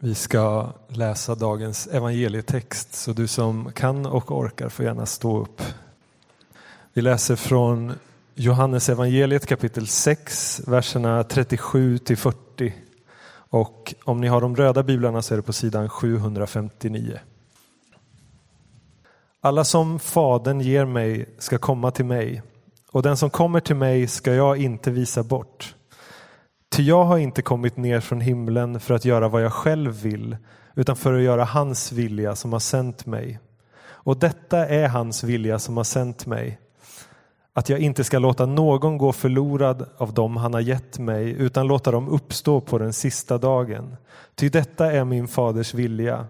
Vi 0.00 0.14
ska 0.14 0.72
läsa 0.88 1.34
dagens 1.34 1.86
evangelietext 1.86 2.94
så 2.94 3.12
du 3.12 3.26
som 3.26 3.72
kan 3.72 4.06
och 4.06 4.30
orkar 4.30 4.68
får 4.68 4.84
gärna 4.84 5.06
stå 5.06 5.40
upp. 5.40 5.62
Vi 6.92 7.02
läser 7.02 7.36
från 7.36 7.92
Johannes 8.34 8.88
evangeliet 8.88 9.46
kapitel 9.46 9.86
6, 9.86 10.60
verserna 10.66 11.24
37 11.24 11.98
till 11.98 12.16
40. 12.16 12.74
Och 13.50 13.94
om 14.04 14.20
ni 14.20 14.28
har 14.28 14.40
de 14.40 14.56
röda 14.56 14.82
biblarna 14.82 15.22
så 15.22 15.34
är 15.34 15.36
det 15.36 15.42
på 15.42 15.52
sidan 15.52 15.88
759. 15.88 17.18
Alla 19.40 19.64
som 19.64 19.98
Fadern 19.98 20.60
ger 20.60 20.84
mig 20.84 21.28
ska 21.38 21.58
komma 21.58 21.90
till 21.90 22.04
mig 22.04 22.42
och 22.90 23.02
den 23.02 23.16
som 23.16 23.30
kommer 23.30 23.60
till 23.60 23.76
mig 23.76 24.06
ska 24.06 24.34
jag 24.34 24.56
inte 24.56 24.90
visa 24.90 25.22
bort. 25.22 25.74
Ty 26.78 26.84
jag 26.84 27.04
har 27.04 27.18
inte 27.18 27.42
kommit 27.42 27.76
ner 27.76 28.00
från 28.00 28.20
himlen 28.20 28.80
för 28.80 28.94
att 28.94 29.04
göra 29.04 29.28
vad 29.28 29.42
jag 29.42 29.52
själv 29.52 30.02
vill, 30.02 30.36
utan 30.74 30.96
för 30.96 31.14
att 31.14 31.22
göra 31.22 31.44
hans 31.44 31.92
vilja 31.92 32.36
som 32.36 32.52
har 32.52 32.60
sänt 32.60 33.06
mig. 33.06 33.38
Och 33.86 34.18
detta 34.18 34.66
är 34.66 34.88
hans 34.88 35.24
vilja 35.24 35.58
som 35.58 35.76
har 35.76 35.84
sänt 35.84 36.26
mig, 36.26 36.58
att 37.52 37.68
jag 37.68 37.78
inte 37.78 38.04
ska 38.04 38.18
låta 38.18 38.46
någon 38.46 38.98
gå 38.98 39.12
förlorad 39.12 39.86
av 39.96 40.14
dem 40.14 40.36
han 40.36 40.54
har 40.54 40.60
gett 40.60 40.98
mig, 40.98 41.30
utan 41.30 41.66
låta 41.66 41.90
dem 41.90 42.08
uppstå 42.08 42.60
på 42.60 42.78
den 42.78 42.92
sista 42.92 43.38
dagen. 43.38 43.96
Ty 44.34 44.48
detta 44.48 44.92
är 44.92 45.04
min 45.04 45.28
faders 45.28 45.74
vilja, 45.74 46.26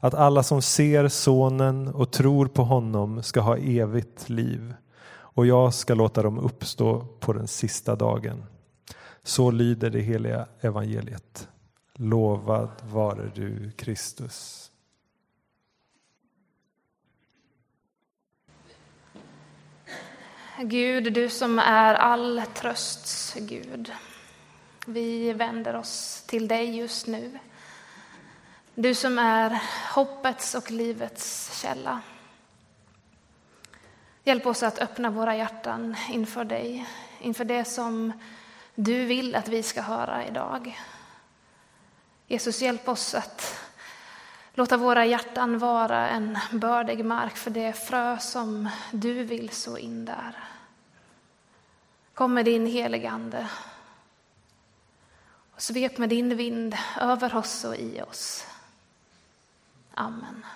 att 0.00 0.14
alla 0.14 0.42
som 0.42 0.62
ser 0.62 1.08
sonen 1.08 1.88
och 1.88 2.10
tror 2.10 2.46
på 2.46 2.64
honom 2.64 3.22
ska 3.22 3.40
ha 3.40 3.56
evigt 3.56 4.28
liv, 4.28 4.74
och 5.12 5.46
jag 5.46 5.74
ska 5.74 5.94
låta 5.94 6.22
dem 6.22 6.38
uppstå 6.38 7.06
på 7.20 7.32
den 7.32 7.46
sista 7.46 7.96
dagen. 7.96 8.44
Så 9.22 9.50
lyder 9.50 9.90
det 9.90 10.00
heliga 10.00 10.46
evangeliet. 10.60 11.48
Lovad 11.94 12.70
vare 12.82 13.30
du, 13.34 13.70
Kristus. 13.70 14.70
Gud, 20.58 21.12
du 21.12 21.28
som 21.28 21.58
är 21.58 21.94
all 21.94 22.42
trösts 22.54 23.34
Gud. 23.38 23.92
Vi 24.86 25.32
vänder 25.32 25.76
oss 25.76 26.24
till 26.26 26.48
dig 26.48 26.76
just 26.76 27.06
nu. 27.06 27.38
Du 28.74 28.94
som 28.94 29.18
är 29.18 29.62
hoppets 29.94 30.54
och 30.54 30.70
livets 30.70 31.60
källa. 31.60 32.00
Hjälp 34.24 34.46
oss 34.46 34.62
att 34.62 34.78
öppna 34.78 35.10
våra 35.10 35.36
hjärtan 35.36 35.96
inför 36.10 36.44
dig, 36.44 36.86
inför 37.20 37.44
det 37.44 37.64
som 37.64 38.12
du 38.74 39.04
vill 39.04 39.34
att 39.34 39.48
vi 39.48 39.62
ska 39.62 39.82
höra 39.82 40.26
idag. 40.26 40.80
Jesus, 42.26 42.62
hjälp 42.62 42.88
oss 42.88 43.14
att 43.14 43.60
låta 44.54 44.76
våra 44.76 45.06
hjärtan 45.06 45.58
vara 45.58 46.08
en 46.08 46.38
bördig 46.52 47.04
mark 47.04 47.36
för 47.36 47.50
det 47.50 47.72
frö 47.72 48.18
som 48.18 48.68
du 48.92 49.24
vill 49.24 49.50
så 49.50 49.78
in 49.78 50.04
där. 50.04 50.36
Kom 52.14 52.34
med 52.34 52.44
din 52.44 52.66
heligande 52.66 53.48
och 55.54 55.62
svep 55.62 55.98
med 55.98 56.08
din 56.08 56.36
vind 56.36 56.76
över 57.00 57.36
oss 57.36 57.64
och 57.64 57.76
i 57.76 58.02
oss. 58.02 58.46
Amen. 59.94 60.46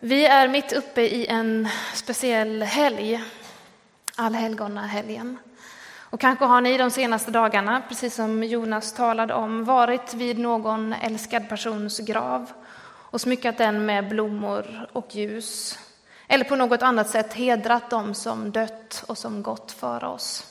Vi 0.00 0.26
är 0.26 0.48
mitt 0.48 0.72
uppe 0.72 1.02
i 1.02 1.26
en 1.26 1.68
speciell 1.94 2.62
helg 2.62 3.24
allhelgonahelgen. 4.16 5.38
Och 5.98 6.20
kanske 6.20 6.44
har 6.44 6.60
ni 6.60 6.78
de 6.78 6.90
senaste 6.90 7.30
dagarna, 7.30 7.82
precis 7.88 8.14
som 8.14 8.44
Jonas 8.44 8.92
talade 8.92 9.34
om, 9.34 9.64
varit 9.64 10.14
vid 10.14 10.38
någon 10.38 10.92
älskad 10.92 11.48
persons 11.48 11.98
grav 11.98 12.52
och 12.86 13.20
smyckat 13.20 13.58
den 13.58 13.86
med 13.86 14.08
blommor 14.08 14.88
och 14.92 15.14
ljus. 15.14 15.78
Eller 16.28 16.44
på 16.44 16.56
något 16.56 16.82
annat 16.82 17.08
sätt 17.08 17.32
hedrat 17.32 17.90
dem 17.90 18.14
som 18.14 18.50
dött 18.50 19.04
och 19.08 19.18
som 19.18 19.42
gått 19.42 19.72
före 19.72 20.06
oss. 20.06 20.46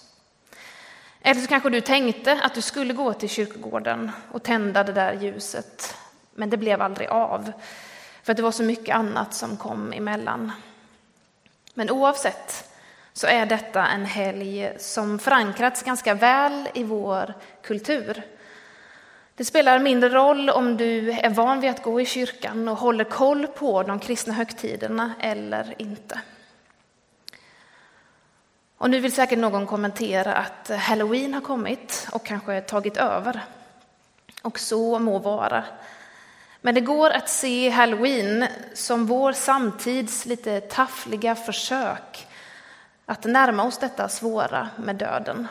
Eller 1.22 1.42
så 1.42 1.48
kanske 1.48 1.70
du 1.70 1.82
tänkte 1.82 2.40
att 2.44 2.54
du 2.54 2.62
skulle 2.62 2.94
gå 2.94 3.14
till 3.14 3.30
kyrkogården 3.30 4.12
och 4.32 4.44
tända 4.44 4.84
det 4.84 4.94
där 4.94 5.14
ljuset, 5.14 5.98
men 6.36 6.50
det 6.50 6.58
blev 6.58 6.82
aldrig 6.82 7.10
av. 7.10 7.52
För 8.24 8.32
att 8.32 8.38
det 8.38 8.44
var 8.44 8.52
så 8.52 8.64
mycket 8.64 8.96
annat 8.96 9.34
som 9.34 9.58
kom 9.58 9.94
emellan. 9.94 10.52
Men 11.74 11.90
oavsett 11.90 12.73
så 13.14 13.28
är 13.28 13.46
detta 13.46 13.88
en 13.88 14.06
helg 14.06 14.72
som 14.78 15.20
förankrats 15.20 15.84
ganska 15.84 16.14
väl 16.14 16.70
i 16.74 16.84
vår 16.84 17.34
kultur. 17.62 18.24
Det 19.36 19.46
spelar 19.46 19.80
mindre 19.80 20.10
roll 20.10 20.50
om 20.50 20.78
du 20.78 21.12
är 21.12 21.30
van 21.30 21.60
vid 21.60 21.70
att 21.70 21.84
gå 21.84 22.02
i 22.02 22.06
kyrkan 22.06 22.68
och 22.68 22.78
håller 22.78 23.04
koll 23.04 23.48
på 23.48 23.84
de 23.84 24.00
kristna 24.00 24.34
högtiderna 24.34 25.14
eller 25.20 25.74
inte. 25.78 26.22
Och 28.78 28.90
nu 28.90 29.00
vill 29.00 29.12
säkert 29.12 29.40
någon 29.40 29.68
kommentera 29.68 30.34
att 30.34 30.72
halloween 30.80 31.34
har 31.34 31.42
kommit 31.42 32.08
och 32.12 32.26
kanske 32.26 32.62
tagit 32.62 32.98
över. 32.98 33.42
Och 34.42 34.60
så 34.60 35.00
må 35.00 35.20
vara. 35.20 35.64
Men 36.62 36.76
det 36.76 36.82
går 36.82 37.10
att 37.10 37.30
se 37.30 37.70
halloween 37.70 38.48
som 38.74 39.06
vår 39.06 39.32
samtids 39.32 40.26
lite 40.26 40.62
taffliga 40.62 41.36
försök 41.36 42.28
att 43.06 43.24
närma 43.24 43.64
oss 43.64 43.78
detta 43.78 44.10
svåra 44.10 44.70
med 44.78 44.96
döden. 44.96 45.48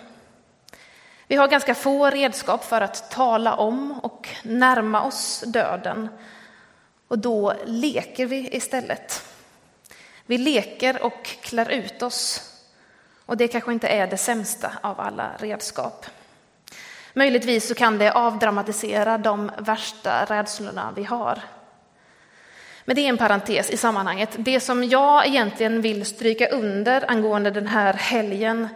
Vi 1.26 1.36
har 1.36 1.48
ganska 1.48 1.74
få 1.74 2.10
redskap 2.10 2.64
för 2.64 2.80
att 2.80 3.10
tala 3.10 3.54
om 3.54 4.00
och 4.00 4.28
närma 4.42 5.02
oss 5.02 5.44
döden. 5.46 6.08
Och 7.08 7.18
då 7.18 7.54
leker 7.64 8.26
vi 8.26 8.56
istället. 8.56 9.24
Vi 10.26 10.38
leker 10.38 11.02
och 11.02 11.24
klär 11.24 11.70
ut 11.70 12.02
oss. 12.02 12.48
Och 13.26 13.36
det 13.36 13.48
kanske 13.48 13.72
inte 13.72 13.88
är 13.88 14.06
det 14.06 14.16
sämsta 14.16 14.72
av 14.80 15.00
alla 15.00 15.30
redskap. 15.38 16.06
Möjligtvis 17.14 17.68
så 17.68 17.74
kan 17.74 17.98
det 17.98 18.12
avdramatisera 18.12 19.18
de 19.18 19.50
värsta 19.58 20.24
rädslorna 20.24 20.92
vi 20.96 21.04
har. 21.04 21.42
Men 22.84 22.96
det 22.96 23.02
är 23.02 23.08
en 23.08 23.18
parentes 23.18 23.70
i 23.70 23.76
sammanhanget. 23.76 24.30
Det 24.38 24.60
som 24.60 24.84
jag 24.84 25.26
egentligen 25.26 25.80
vill 25.80 26.06
stryka 26.06 26.48
under 26.48 27.10
angående 27.10 27.50
den 27.50 27.66
här 27.66 27.94
helgen, 27.94 28.68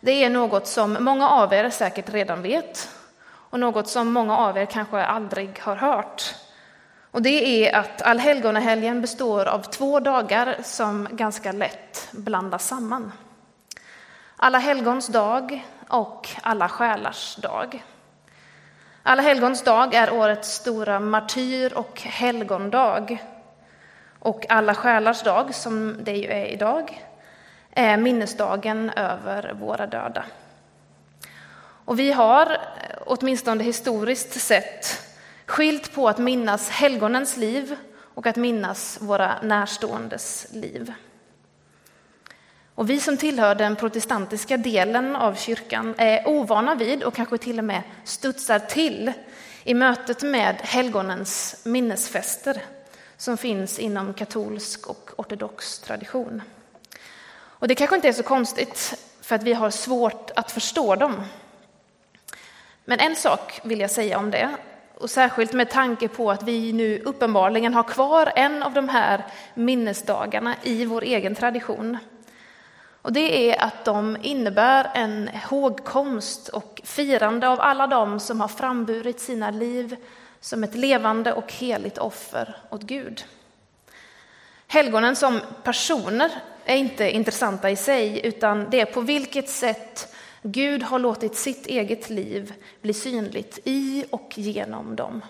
det 0.00 0.24
är 0.24 0.30
något 0.30 0.66
som 0.66 0.96
många 1.00 1.28
av 1.28 1.52
er 1.52 1.70
säkert 1.70 2.12
redan 2.12 2.42
vet 2.42 2.88
och 3.50 3.60
något 3.60 3.88
som 3.88 4.12
många 4.12 4.36
av 4.36 4.58
er 4.58 4.66
kanske 4.66 5.02
aldrig 5.02 5.58
har 5.60 5.76
hört. 5.76 6.34
Och 7.10 7.22
det 7.22 7.66
är 7.66 7.76
att 7.76 8.02
allhelgonahelgen 8.02 9.00
består 9.00 9.44
av 9.46 9.62
två 9.62 10.00
dagar 10.00 10.56
som 10.62 11.08
ganska 11.10 11.52
lätt 11.52 12.08
blandas 12.12 12.66
samman. 12.66 13.12
Alla 14.36 14.58
helgons 14.58 15.06
dag 15.06 15.66
och 15.88 16.28
alla 16.42 16.68
själars 16.68 17.36
dag. 17.36 17.84
Alla 19.02 19.22
helgons 19.22 19.62
dag 19.62 19.94
är 19.94 20.12
årets 20.12 20.54
stora 20.54 21.00
martyr 21.00 21.72
och 21.72 22.00
helgondag 22.00 23.18
och 24.18 24.46
alla 24.48 24.74
själars 24.74 25.22
dag, 25.22 25.54
som 25.54 25.96
det 26.04 26.16
ju 26.16 26.28
är 26.28 26.46
idag, 26.46 27.02
är 27.70 27.96
minnesdagen 27.96 28.90
över 28.90 29.52
våra 29.60 29.86
döda. 29.86 30.24
Och 31.84 31.98
vi 31.98 32.12
har, 32.12 32.50
eh, 32.50 32.58
åtminstone 33.06 33.64
historiskt 33.64 34.40
sett, 34.40 35.02
skilt 35.46 35.94
på 35.94 36.08
att 36.08 36.18
minnas 36.18 36.70
helgonens 36.70 37.36
liv 37.36 37.76
och 37.98 38.26
att 38.26 38.36
minnas 38.36 38.98
våra 39.00 39.42
närståendes 39.42 40.46
liv. 40.52 40.92
Och 42.74 42.90
vi 42.90 43.00
som 43.00 43.16
tillhör 43.16 43.54
den 43.54 43.76
protestantiska 43.76 44.56
delen 44.56 45.16
av 45.16 45.34
kyrkan 45.34 45.94
är 45.98 46.28
ovana 46.28 46.74
vid 46.74 47.02
och 47.02 47.14
kanske 47.14 47.38
till 47.38 47.58
och 47.58 47.64
med 47.64 47.82
studsar 48.04 48.58
till 48.58 49.12
i 49.64 49.74
mötet 49.74 50.22
med 50.22 50.56
helgonens 50.62 51.60
minnesfester 51.64 52.62
som 53.16 53.36
finns 53.36 53.78
inom 53.78 54.14
katolsk 54.14 54.86
och 54.86 55.10
ortodox 55.16 55.78
tradition. 55.78 56.42
Och 57.34 57.68
det 57.68 57.74
kanske 57.74 57.96
inte 57.96 58.08
är 58.08 58.12
så 58.12 58.22
konstigt 58.22 58.94
för 59.20 59.34
att 59.34 59.42
vi 59.42 59.52
har 59.52 59.70
svårt 59.70 60.30
att 60.36 60.50
förstå 60.50 60.94
dem. 60.94 61.22
Men 62.84 63.00
en 63.00 63.16
sak 63.16 63.60
vill 63.64 63.80
jag 63.80 63.90
säga 63.90 64.18
om 64.18 64.30
det, 64.30 64.56
och 64.94 65.10
särskilt 65.10 65.52
med 65.52 65.70
tanke 65.70 66.08
på 66.08 66.30
att 66.30 66.42
vi 66.42 66.72
nu 66.72 66.98
uppenbarligen 66.98 67.74
har 67.74 67.82
kvar 67.82 68.32
en 68.36 68.62
av 68.62 68.72
de 68.72 68.88
här 68.88 69.24
minnesdagarna 69.54 70.54
i 70.62 70.84
vår 70.84 71.02
egen 71.02 71.34
tradition. 71.34 71.98
Och 73.02 73.12
det 73.12 73.50
är 73.50 73.64
att 73.64 73.84
de 73.84 74.16
innebär 74.22 74.90
en 74.94 75.28
hågkomst 75.28 76.48
och 76.48 76.80
firande 76.84 77.48
av 77.48 77.60
alla 77.60 77.86
dem 77.86 78.20
som 78.20 78.40
har 78.40 78.48
framburit 78.48 79.20
sina 79.20 79.50
liv 79.50 79.96
som 80.40 80.64
ett 80.64 80.74
levande 80.74 81.32
och 81.32 81.52
heligt 81.52 81.98
offer 81.98 82.56
åt 82.70 82.82
Gud. 82.82 83.24
Helgonen 84.66 85.16
som 85.16 85.40
personer 85.62 86.30
är 86.64 86.76
inte 86.76 87.10
intressanta 87.10 87.70
i 87.70 87.76
sig, 87.76 88.26
utan 88.26 88.70
det 88.70 88.80
är 88.80 88.86
på 88.86 89.00
vilket 89.00 89.48
sätt 89.48 90.14
Gud 90.42 90.82
har 90.82 90.98
låtit 90.98 91.36
sitt 91.36 91.66
eget 91.66 92.10
liv 92.10 92.54
bli 92.82 92.94
synligt 92.94 93.58
i 93.64 94.04
och 94.10 94.32
genom 94.34 94.96
dem. 94.96 95.22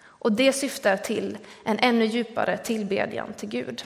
Och 0.00 0.32
det 0.32 0.52
syftar 0.52 0.96
till 0.96 1.38
en 1.64 1.78
ännu 1.78 2.04
djupare 2.04 2.56
tillbedjan 2.56 3.32
till 3.32 3.48
Gud. 3.48 3.84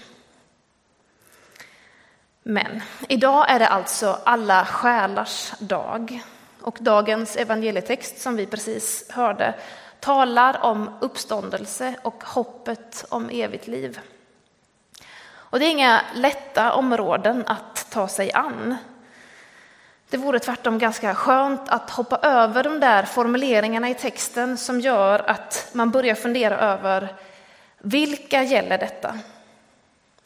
Men 2.42 2.80
idag 3.08 3.50
är 3.50 3.58
det 3.58 3.68
alltså 3.68 4.18
alla 4.24 4.64
själars 4.64 5.52
dag. 5.58 6.22
Och 6.60 6.78
dagens 6.80 7.36
evangelietext 7.36 8.18
som 8.18 8.36
vi 8.36 8.46
precis 8.46 9.10
hörde 9.10 9.54
talar 10.02 10.64
om 10.64 10.90
uppståndelse 11.00 11.94
och 12.02 12.24
hoppet 12.24 13.04
om 13.08 13.30
evigt 13.30 13.66
liv. 13.66 14.00
Och 15.32 15.58
det 15.58 15.64
är 15.64 15.70
inga 15.70 16.02
lätta 16.14 16.72
områden 16.72 17.44
att 17.46 17.86
ta 17.90 18.08
sig 18.08 18.32
an. 18.32 18.76
Det 20.10 20.16
vore 20.16 20.38
tvärtom 20.38 20.78
ganska 20.78 21.14
skönt 21.14 21.68
att 21.68 21.90
hoppa 21.90 22.16
över 22.16 22.64
de 22.64 22.80
där 22.80 23.02
formuleringarna 23.02 23.88
i 23.88 23.94
texten 23.94 24.56
som 24.56 24.80
gör 24.80 25.30
att 25.30 25.70
man 25.72 25.90
börjar 25.90 26.14
fundera 26.14 26.58
över 26.58 27.14
vilka 27.78 28.42
gäller 28.42 28.78
detta? 28.78 29.18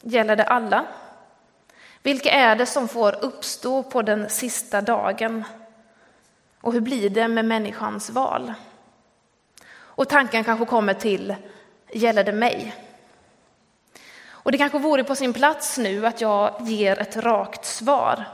Gäller 0.01 0.35
det 0.35 0.45
alla? 0.45 0.85
Vilka 2.03 2.31
är 2.31 2.55
det 2.55 2.65
som 2.65 2.87
får 2.87 3.23
uppstå 3.25 3.83
på 3.83 4.01
den 4.01 4.29
sista 4.29 4.81
dagen? 4.81 5.43
Och 6.61 6.73
hur 6.73 6.81
blir 6.81 7.09
det 7.09 7.27
med 7.27 7.45
människans 7.45 8.09
val? 8.09 8.53
Och 9.97 10.09
tanken 10.09 10.43
kanske 10.43 10.65
kommer 10.65 10.93
till, 10.93 11.35
gäller 11.91 12.23
det 12.23 12.31
mig? 12.31 12.75
Och 14.27 14.51
det 14.51 14.57
kanske 14.57 14.79
vore 14.79 15.03
på 15.03 15.15
sin 15.15 15.33
plats 15.33 15.77
nu 15.77 16.07
att 16.07 16.21
jag 16.21 16.61
ger 16.61 16.99
ett 16.99 17.17
rakt 17.17 17.65
svar. 17.65 18.25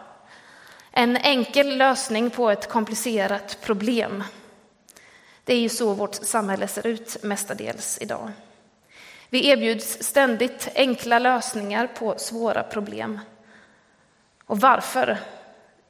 En 0.92 1.18
enkel 1.18 1.78
lösning 1.78 2.30
på 2.30 2.50
ett 2.50 2.70
komplicerat 2.70 3.58
problem. 3.62 4.24
Det 5.44 5.54
är 5.54 5.60
ju 5.60 5.70
så 5.70 5.94
vårt 5.94 6.16
samhälle 6.16 6.68
ser 6.68 6.88
ut 6.88 7.24
mestadels 7.24 7.98
idag. 8.02 8.32
Vi 9.30 9.48
erbjuds 9.48 10.04
ständigt 10.04 10.70
enkla 10.76 11.20
lösningar 11.20 11.88
på 11.88 12.16
svåra 12.18 12.64
problem. 12.64 13.20
Och 14.46 14.60
varför? 14.60 15.18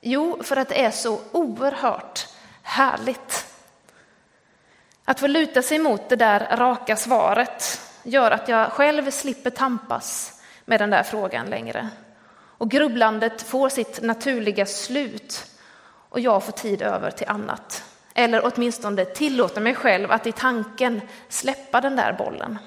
Jo, 0.02 0.44
för 0.44 0.58
att 0.58 0.70
det 0.70 0.86
är 0.86 0.92
så 0.92 1.20
oerhört 1.32 2.28
härligt. 2.62 3.53
Att 5.06 5.20
få 5.20 5.28
luta 5.28 5.62
sig 5.62 5.80
mot 5.80 6.10
det 6.10 6.16
där 6.16 6.58
raka 6.58 6.96
svaret 6.96 7.82
gör 8.04 8.32
att 8.32 8.48
jag 8.48 8.72
själv 8.72 9.12
slipper 9.12 9.50
tampas 9.50 10.42
med 10.66 10.82
den 10.82 10.90
där 10.90 11.04
frågan 11.04 11.46
längre. 11.46 11.90
Och 12.58 12.72
grubblandet 12.72 13.42
får 13.42 13.70
sitt 13.70 14.02
naturliga 14.02 14.66
slut 14.66 15.46
och 16.10 16.20
jag 16.20 16.44
får 16.44 16.52
tid 16.52 16.82
över 16.82 17.12
till 17.12 17.28
annat. 17.28 17.84
Eller 18.14 18.52
åtminstone 18.54 19.06
tillåter 19.06 19.62
mig 19.62 19.76
själv 19.76 20.12
att 20.12 20.28
i 20.28 20.32
tanken 20.32 21.02
släppa 21.30 21.82
den 21.82 21.96
där 21.96 22.14
bollen. 22.14 22.60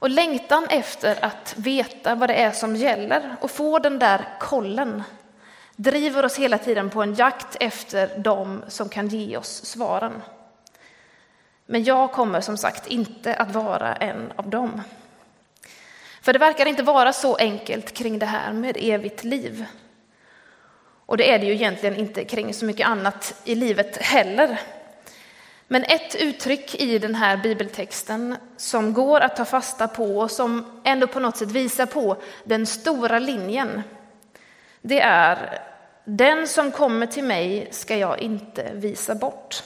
Och 0.00 0.10
längtan 0.10 0.66
efter 0.70 1.24
att 1.24 1.54
veta 1.56 2.14
vad 2.14 2.30
det 2.30 2.34
är 2.34 2.50
som 2.50 2.76
gäller 2.76 3.36
och 3.40 3.50
få 3.50 3.78
den 3.78 3.98
där 3.98 4.28
kollen 4.40 5.02
driver 5.76 6.24
oss 6.24 6.38
hela 6.38 6.58
tiden 6.58 6.90
på 6.90 7.02
en 7.02 7.14
jakt 7.14 7.56
efter 7.60 8.18
dem 8.18 8.64
som 8.68 8.88
kan 8.88 9.08
ge 9.08 9.36
oss 9.36 9.64
svaren. 9.64 10.22
Men 11.70 11.84
jag 11.84 12.12
kommer 12.12 12.40
som 12.40 12.56
sagt 12.56 12.86
inte 12.86 13.34
att 13.34 13.54
vara 13.54 13.94
en 13.94 14.32
av 14.36 14.50
dem. 14.50 14.82
För 16.22 16.32
det 16.32 16.38
verkar 16.38 16.66
inte 16.66 16.82
vara 16.82 17.12
så 17.12 17.36
enkelt 17.36 17.92
kring 17.92 18.18
det 18.18 18.26
här 18.26 18.52
med 18.52 18.76
evigt 18.80 19.24
liv. 19.24 19.66
Och 21.06 21.16
det 21.16 21.32
är 21.32 21.38
det 21.38 21.46
ju 21.46 21.52
egentligen 21.52 21.96
inte 21.96 22.24
kring 22.24 22.54
så 22.54 22.64
mycket 22.64 22.86
annat 22.86 23.42
i 23.44 23.54
livet 23.54 23.96
heller. 23.96 24.60
Men 25.66 25.84
ett 25.84 26.14
uttryck 26.14 26.74
i 26.74 26.98
den 26.98 27.14
här 27.14 27.36
bibeltexten 27.36 28.36
som 28.56 28.92
går 28.92 29.20
att 29.20 29.36
ta 29.36 29.44
fasta 29.44 29.88
på 29.88 30.18
och 30.18 30.30
som 30.30 30.80
ändå 30.84 31.06
på 31.06 31.20
något 31.20 31.36
sätt 31.36 31.50
visar 31.50 31.86
på 31.86 32.16
den 32.44 32.66
stora 32.66 33.18
linjen, 33.18 33.82
det 34.82 35.00
är 35.00 35.60
den 36.04 36.48
som 36.48 36.70
kommer 36.70 37.06
till 37.06 37.24
mig 37.24 37.68
ska 37.70 37.96
jag 37.96 38.18
inte 38.18 38.70
visa 38.74 39.14
bort. 39.14 39.62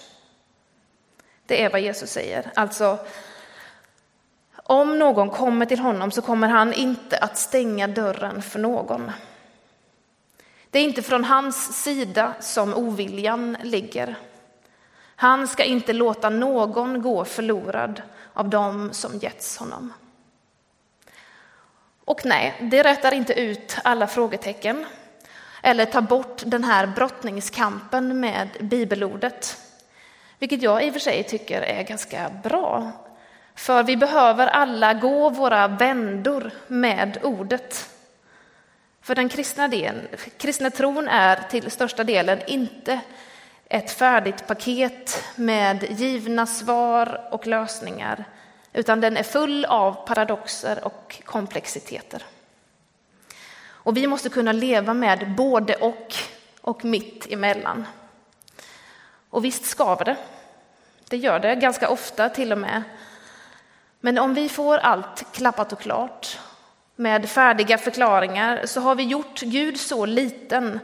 Det 1.53 1.63
är 1.63 1.71
vad 1.71 1.81
Jesus 1.81 2.11
säger. 2.11 2.51
Alltså, 2.55 2.99
om 4.57 4.99
någon 4.99 5.31
kommer 5.31 5.67
till 5.67 5.79
honom 5.79 6.11
så 6.11 6.23
kommer 6.23 6.49
han 6.49 6.73
inte 6.73 7.19
att 7.19 7.39
stänga 7.39 7.89
dörren 7.89 8.43
för 8.43 8.59
någon. 8.59 9.13
Det 10.71 10.79
är 10.79 10.85
inte 10.85 11.03
från 11.03 11.25
hans 11.25 11.83
sida 11.83 12.35
som 12.41 12.75
oviljan 12.75 13.57
ligger. 13.63 14.17
Han 15.17 15.49
ska 15.49 15.65
inte 15.65 15.93
låta 15.93 16.31
någon 16.31 17.03
gå 17.03 17.25
förlorad 17.25 18.03
av 18.33 18.49
dem 18.49 18.93
som 18.93 19.19
getts 19.19 19.57
honom. 19.57 19.93
Och 22.05 22.21
nej, 22.25 22.55
det 22.61 22.83
rätar 22.83 23.15
inte 23.15 23.41
ut 23.41 23.77
alla 23.85 24.07
frågetecken 24.07 24.87
eller 25.63 25.85
tar 25.85 26.01
bort 26.01 26.43
den 26.47 26.65
här 26.65 26.87
brottningskampen 26.87 28.21
med 28.21 28.49
bibelordet. 28.61 29.59
Vilket 30.43 30.63
jag 30.63 30.85
i 30.85 30.89
och 30.89 30.93
för 30.93 31.01
sig 31.01 31.25
tycker 31.25 31.63
är 31.63 31.83
ganska 31.83 32.31
bra. 32.43 32.93
För 33.55 33.83
vi 33.83 33.97
behöver 33.97 34.47
alla 34.47 34.95
gå 34.95 35.31
våra 35.31 35.69
vändor 35.69 36.51
med 36.67 37.19
ordet. 37.23 37.91
För 39.03 39.15
den 39.15 39.29
kristna, 39.29 39.69
delen, 39.69 40.09
kristna 40.37 40.71
tron 40.71 41.09
är 41.09 41.37
till 41.51 41.71
största 41.71 42.05
delen 42.05 42.39
inte 42.47 43.01
ett 43.69 43.91
färdigt 43.91 44.47
paket 44.47 45.25
med 45.37 46.01
givna 46.01 46.47
svar 46.47 47.29
och 47.31 47.47
lösningar, 47.47 48.25
utan 48.73 49.01
den 49.01 49.17
är 49.17 49.23
full 49.23 49.65
av 49.65 50.07
paradoxer 50.07 50.85
och 50.85 51.23
komplexiteter. 51.25 52.23
Och 53.65 53.97
vi 53.97 54.07
måste 54.07 54.29
kunna 54.29 54.53
leva 54.53 54.95
med 54.95 55.35
både 55.37 55.75
och 55.75 56.15
och 56.61 56.85
mitt 56.85 57.33
emellan. 57.33 57.87
Och 59.33 59.45
visst 59.45 59.65
skaver 59.65 60.05
det. 60.05 60.17
Det 61.09 61.17
gör 61.17 61.39
det 61.39 61.55
ganska 61.55 61.89
ofta 61.89 62.29
till 62.29 62.53
och 62.53 62.59
med. 62.59 62.83
Men 64.01 64.19
om 64.19 64.35
vi 64.35 64.49
får 64.49 64.79
allt 64.79 65.33
klappat 65.33 65.73
och 65.73 65.81
klart 65.81 66.39
med 66.97 67.29
färdiga 67.29 67.79
förklaringar 67.79 68.67
så 68.67 68.81
har 68.81 68.95
vi 68.95 69.03
gjort 69.03 69.41
Gud 69.41 69.81
så 69.81 70.07
liten 70.07 70.81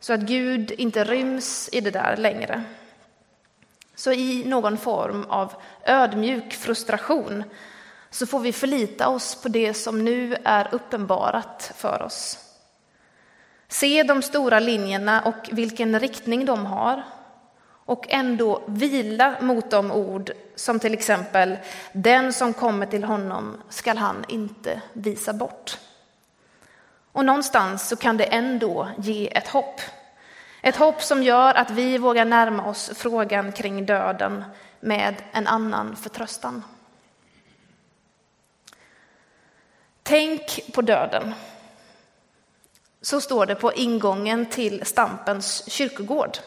så 0.00 0.12
att 0.12 0.20
Gud 0.20 0.70
inte 0.70 1.04
ryms 1.04 1.68
i 1.72 1.80
det 1.80 1.90
där 1.90 2.16
längre. 2.16 2.62
Så 3.94 4.12
i 4.12 4.44
någon 4.46 4.78
form 4.78 5.24
av 5.28 5.52
ödmjuk 5.84 6.52
frustration 6.52 7.44
så 8.10 8.26
får 8.26 8.40
vi 8.40 8.52
förlita 8.52 9.08
oss 9.08 9.42
på 9.42 9.48
det 9.48 9.74
som 9.74 10.04
nu 10.04 10.36
är 10.44 10.68
uppenbarat 10.74 11.72
för 11.76 12.02
oss. 12.02 12.38
Se 13.68 14.02
de 14.02 14.22
stora 14.22 14.60
linjerna 14.60 15.22
och 15.22 15.48
vilken 15.52 16.00
riktning 16.00 16.46
de 16.46 16.66
har 16.66 17.02
och 17.84 18.06
ändå 18.08 18.62
vila 18.66 19.36
mot 19.40 19.70
de 19.70 19.92
ord 19.92 20.30
som 20.54 20.80
till 20.80 20.94
exempel 20.94 21.58
den 21.92 22.32
som 22.32 22.52
kommer 22.52 22.86
till 22.86 23.04
honom 23.04 23.62
skall 23.68 23.96
han 23.98 24.24
inte 24.28 24.82
visa 24.92 25.32
bort. 25.32 25.78
Och 27.12 27.24
någonstans 27.24 27.88
så 27.88 27.96
kan 27.96 28.16
det 28.16 28.24
ändå 28.24 28.88
ge 28.98 29.36
ett 29.36 29.48
hopp. 29.48 29.80
Ett 30.62 30.76
hopp 30.76 31.02
som 31.02 31.22
gör 31.22 31.54
att 31.54 31.70
vi 31.70 31.98
vågar 31.98 32.24
närma 32.24 32.66
oss 32.66 32.90
frågan 32.94 33.52
kring 33.52 33.86
döden 33.86 34.44
med 34.80 35.14
en 35.32 35.46
annan 35.46 35.96
förtröstan. 35.96 36.62
Tänk 40.02 40.60
på 40.72 40.82
döden. 40.82 41.34
Så 43.00 43.20
står 43.20 43.46
det 43.46 43.54
på 43.54 43.72
ingången 43.72 44.46
till 44.46 44.84
Stampens 44.84 45.70
kyrkogård. 45.70 46.38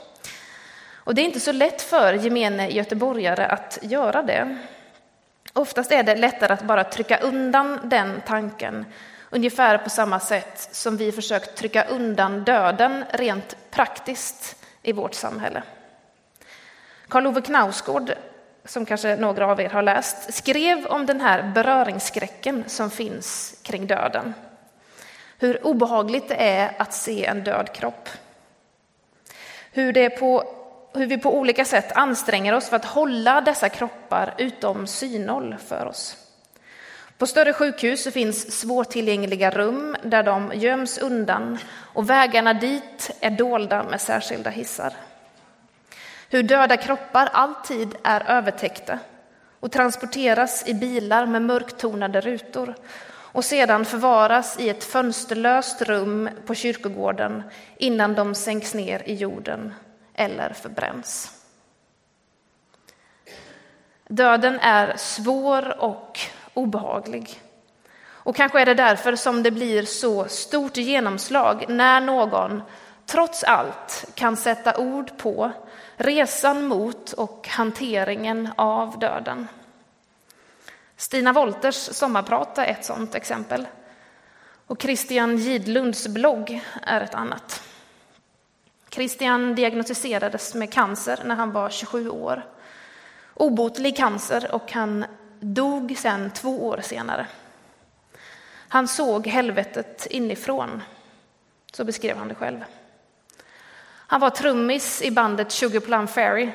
Och 1.07 1.15
det 1.15 1.21
är 1.21 1.25
inte 1.25 1.39
så 1.39 1.51
lätt 1.51 1.81
för 1.81 2.13
gemene 2.13 2.69
göteborgare 2.69 3.45
att 3.45 3.79
göra 3.81 4.23
det. 4.23 4.57
Oftast 5.53 5.91
är 5.91 6.03
det 6.03 6.15
lättare 6.15 6.53
att 6.53 6.63
bara 6.63 6.83
trycka 6.83 7.17
undan 7.17 7.79
den 7.83 8.21
tanken, 8.25 8.85
ungefär 9.29 9.77
på 9.77 9.89
samma 9.89 10.19
sätt 10.19 10.69
som 10.71 10.97
vi 10.97 11.11
försökt 11.11 11.57
trycka 11.57 11.83
undan 11.85 12.43
döden 12.43 13.05
rent 13.11 13.57
praktiskt 13.71 14.63
i 14.81 14.91
vårt 14.91 15.13
samhälle. 15.13 15.63
Karl 17.07 17.27
Ove 17.27 17.41
Knausgård, 17.41 18.13
som 18.65 18.85
kanske 18.85 19.15
några 19.15 19.47
av 19.47 19.61
er 19.61 19.69
har 19.69 19.83
läst, 19.83 20.33
skrev 20.33 20.85
om 20.85 21.05
den 21.05 21.21
här 21.21 21.51
beröringsskräcken 21.55 22.63
som 22.67 22.91
finns 22.91 23.59
kring 23.63 23.87
döden. 23.87 24.33
Hur 25.39 25.67
obehagligt 25.67 26.29
det 26.29 26.35
är 26.35 26.71
att 26.77 26.93
se 26.93 27.25
en 27.25 27.43
död 27.43 27.73
kropp. 27.73 28.09
Hur 29.71 29.93
det 29.93 30.09
på 30.09 30.56
hur 30.97 31.07
vi 31.07 31.17
på 31.17 31.37
olika 31.37 31.65
sätt 31.65 31.91
anstränger 31.91 32.53
oss 32.53 32.69
för 32.69 32.75
att 32.75 32.85
hålla 32.85 33.41
dessa 33.41 33.69
kroppar 33.69 34.33
utom 34.37 34.87
synhåll 34.87 35.55
för 35.67 35.85
oss. 35.85 36.17
På 37.17 37.27
större 37.27 37.53
sjukhus 37.53 38.13
finns 38.13 38.59
svårtillgängliga 38.59 39.49
rum 39.49 39.95
där 40.03 40.23
de 40.23 40.51
göms 40.55 40.97
undan 40.97 41.57
och 41.93 42.09
vägarna 42.09 42.53
dit 42.53 43.11
är 43.19 43.31
dolda 43.31 43.83
med 43.83 44.01
särskilda 44.01 44.49
hissar. 44.49 44.93
Hur 46.29 46.43
döda 46.43 46.77
kroppar 46.77 47.29
alltid 47.33 47.95
är 48.03 48.29
övertäckta 48.29 48.99
och 49.59 49.71
transporteras 49.71 50.67
i 50.67 50.73
bilar 50.73 51.25
med 51.25 51.41
mörktonade 51.41 52.21
rutor 52.21 52.75
och 53.09 53.45
sedan 53.45 53.85
förvaras 53.85 54.59
i 54.59 54.69
ett 54.69 54.83
fönsterlöst 54.83 55.81
rum 55.81 56.29
på 56.45 56.55
kyrkogården 56.55 57.43
innan 57.77 58.15
de 58.15 58.35
sänks 58.35 58.73
ner 58.73 59.01
i 59.05 59.13
jorden 59.15 59.73
eller 60.17 60.53
förbränns. 60.53 61.31
Döden 64.07 64.59
är 64.59 64.97
svår 64.97 65.81
och 65.81 66.19
obehaglig. 66.53 67.41
Och 68.27 68.35
kanske 68.35 68.61
är 68.61 68.65
det 68.65 68.73
därför 68.73 69.15
som 69.15 69.43
det 69.43 69.51
blir 69.51 69.83
så 69.83 70.27
stort 70.27 70.77
genomslag 70.77 71.65
när 71.69 72.01
någon 72.01 72.61
trots 73.05 73.43
allt 73.43 74.05
kan 74.15 74.37
sätta 74.37 74.77
ord 74.77 75.17
på 75.17 75.51
resan 75.95 76.67
mot 76.67 77.13
och 77.13 77.47
hanteringen 77.47 78.49
av 78.55 78.99
döden. 78.99 79.47
Stina 80.95 81.33
Wolters 81.33 81.75
sommarprat 81.75 82.57
är 82.57 82.65
ett 82.65 82.85
sådant 82.85 83.15
exempel. 83.15 83.67
Och 84.67 84.81
Christian 84.81 85.37
Gidlunds 85.37 86.07
blogg 86.07 86.61
är 86.83 87.01
ett 87.01 87.15
annat. 87.15 87.66
Christian 88.89 89.55
diagnostiserades 89.55 90.55
med 90.55 90.73
cancer 90.73 91.19
när 91.25 91.35
han 91.35 91.51
var 91.51 91.69
27 91.69 92.09
år. 92.09 92.45
Obotlig 93.33 93.97
cancer 93.97 94.47
och 94.51 94.71
han 94.71 95.05
dog 95.39 95.95
sen 95.97 96.31
två 96.31 96.67
år 96.67 96.79
senare. 96.83 97.27
Han 98.67 98.87
såg 98.87 99.27
helvetet 99.27 100.07
inifrån, 100.09 100.83
så 101.73 101.83
beskrev 101.83 102.17
han 102.17 102.27
det 102.27 102.35
själv. 102.35 102.63
Han 104.09 104.21
var 104.21 104.29
trummis 104.29 105.01
i 105.01 105.11
bandet 105.11 105.51
Sugar 105.51 105.79
Plum 105.79 106.07
Fairy. 106.07 106.49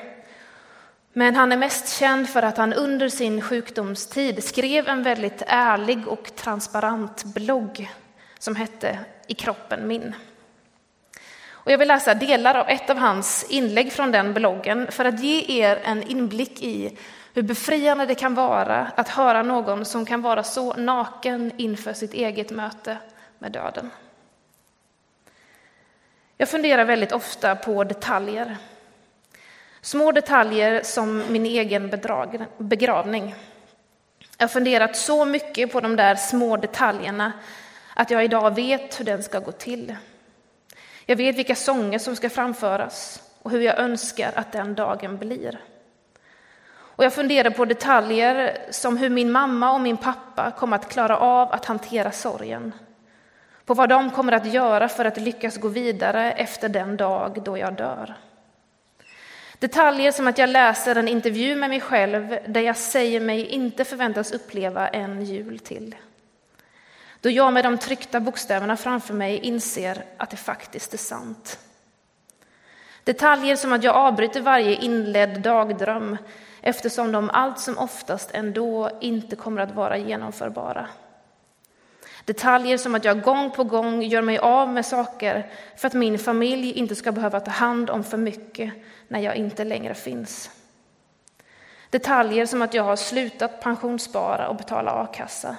Men 1.13 1.35
han 1.35 1.51
är 1.51 1.57
mest 1.57 1.99
känd 1.99 2.29
för 2.29 2.43
att 2.43 2.57
han 2.57 2.73
under 2.73 3.09
sin 3.09 3.41
sjukdomstid 3.41 4.43
skrev 4.43 4.87
en 4.87 5.03
väldigt 5.03 5.43
ärlig 5.47 6.07
och 6.07 6.35
transparent 6.35 7.23
blogg 7.23 7.91
som 8.39 8.55
hette 8.55 8.99
I 9.27 9.33
kroppen 9.33 9.87
min. 9.87 10.15
Och 11.65 11.71
jag 11.71 11.77
vill 11.77 11.87
läsa 11.87 12.13
delar 12.13 12.55
av 12.55 12.69
ett 12.69 12.89
av 12.89 12.97
hans 12.97 13.45
inlägg 13.49 13.93
från 13.93 14.11
den 14.11 14.33
bloggen 14.33 14.91
för 14.91 15.05
att 15.05 15.19
ge 15.19 15.61
er 15.61 15.79
en 15.83 16.03
inblick 16.03 16.61
i 16.61 16.97
hur 17.33 17.41
befriande 17.41 18.05
det 18.05 18.15
kan 18.15 18.35
vara 18.35 18.91
att 18.95 19.09
höra 19.09 19.43
någon 19.43 19.85
som 19.85 20.05
kan 20.05 20.21
vara 20.21 20.43
så 20.43 20.73
naken 20.73 21.51
inför 21.57 21.93
sitt 21.93 22.13
eget 22.13 22.51
möte 22.51 22.97
med 23.39 23.51
döden. 23.51 23.89
Jag 26.37 26.49
funderar 26.49 26.85
väldigt 26.85 27.11
ofta 27.11 27.55
på 27.55 27.83
detaljer. 27.83 28.57
Små 29.81 30.11
detaljer 30.11 30.81
som 30.83 31.23
min 31.29 31.45
egen 31.45 31.99
begravning. 32.57 33.35
Jag 34.37 34.43
har 34.43 34.49
funderat 34.49 34.97
så 34.97 35.25
mycket 35.25 35.71
på 35.71 35.79
de 35.79 35.95
där 35.95 36.15
små 36.15 36.57
detaljerna 36.57 37.31
att 37.93 38.11
jag 38.11 38.25
idag 38.25 38.55
vet 38.55 38.99
hur 38.99 39.05
den 39.05 39.23
ska 39.23 39.39
gå 39.39 39.51
till. 39.51 39.95
Jag 41.05 41.15
vet 41.15 41.35
vilka 41.35 41.55
sånger 41.55 41.99
som 41.99 42.15
ska 42.15 42.29
framföras 42.29 43.23
och 43.41 43.51
hur 43.51 43.61
jag 43.61 43.79
önskar 43.79 44.31
att 44.35 44.51
den 44.51 44.75
dagen 44.75 45.17
blir. 45.17 45.59
Och 46.95 47.03
jag 47.03 47.13
funderar 47.13 47.49
på 47.49 47.65
detaljer 47.65 48.57
som 48.71 48.97
hur 48.97 49.09
min 49.09 49.31
mamma 49.31 49.73
och 49.73 49.81
min 49.81 49.97
pappa 49.97 50.51
kommer 50.51 50.75
att 50.75 50.89
klara 50.89 51.17
av 51.17 51.51
att 51.51 51.65
hantera 51.65 52.11
sorgen. 52.11 52.71
På 53.65 53.73
vad 53.73 53.89
de 53.89 54.09
kommer 54.09 54.31
att 54.31 54.53
göra 54.53 54.89
för 54.89 55.05
att 55.05 55.17
lyckas 55.17 55.57
gå 55.57 55.67
vidare 55.67 56.31
efter 56.31 56.69
den 56.69 56.97
dag 56.97 57.41
då 57.45 57.57
jag 57.57 57.73
dör. 57.73 58.15
Detaljer 59.59 60.11
som 60.11 60.27
att 60.27 60.37
jag 60.37 60.49
läser 60.49 60.95
en 60.95 61.07
intervju 61.07 61.55
med 61.55 61.69
mig 61.69 61.81
själv 61.81 62.37
där 62.47 62.61
jag 62.61 62.77
säger 62.77 63.19
mig 63.19 63.45
inte 63.45 63.85
förväntas 63.85 64.31
uppleva 64.31 64.87
en 64.87 65.25
jul 65.25 65.59
till. 65.59 65.95
Då 67.23 67.29
jag 67.29 67.53
med 67.53 67.65
de 67.65 67.77
tryckta 67.77 68.19
bokstäverna 68.19 68.77
framför 68.77 69.13
mig 69.13 69.37
inser 69.37 70.05
att 70.17 70.29
det 70.29 70.37
faktiskt 70.37 70.93
är 70.93 70.97
sant. 70.97 71.59
Detaljer 73.03 73.55
som 73.55 73.73
att 73.73 73.83
jag 73.83 73.95
avbryter 73.95 74.41
varje 74.41 74.75
inledd 74.75 75.41
dagdröm 75.41 76.17
eftersom 76.61 77.11
de 77.11 77.29
allt 77.29 77.59
som 77.59 77.77
oftast 77.77 78.31
ändå 78.31 78.89
inte 79.01 79.35
kommer 79.35 79.61
att 79.61 79.75
vara 79.75 79.97
genomförbara. 79.97 80.87
Detaljer 82.25 82.77
som 82.77 82.95
att 82.95 83.05
jag 83.05 83.21
gång 83.21 83.51
på 83.51 83.63
gång 83.63 84.03
gör 84.03 84.21
mig 84.21 84.37
av 84.37 84.69
med 84.69 84.85
saker 84.85 85.51
för 85.77 85.87
att 85.87 85.93
min 85.93 86.19
familj 86.19 86.71
inte 86.71 86.95
ska 86.95 87.11
behöva 87.11 87.39
ta 87.39 87.51
hand 87.51 87.89
om 87.89 88.03
för 88.03 88.17
mycket 88.17 88.73
när 89.07 89.19
jag 89.19 89.35
inte 89.35 89.63
längre 89.63 89.93
finns. 89.93 90.49
Detaljer 91.89 92.45
som 92.45 92.61
att 92.61 92.73
jag 92.73 92.83
har 92.83 92.95
slutat 92.95 93.61
pensionsspara 93.61 94.47
och 94.47 94.55
betala 94.55 94.91
a-kassa. 94.91 95.57